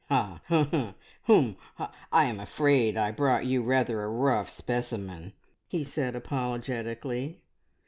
[0.09, 0.41] "Ha
[1.25, 5.33] hum ha I am afraid I have brought you rather a rough specimen,"
[5.67, 7.37] he said apologetically.